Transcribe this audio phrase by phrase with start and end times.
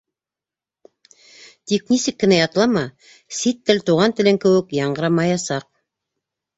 [1.73, 2.85] Тик нисек кенә ятлама,
[3.43, 5.73] сит тел туған телең кеүек яңғырамаясаҡ.